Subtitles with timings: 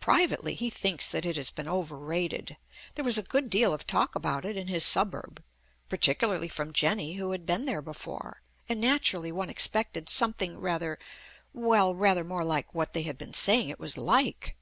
[0.00, 2.56] Privately he thinks that it has been over rated.
[2.96, 5.44] There was a good deal of talk about it in his suburb
[5.88, 10.98] (particularly from Jenny, who had been there before) and naturally one expected something rather
[11.52, 14.56] well, rather more like what they had been saying it was like.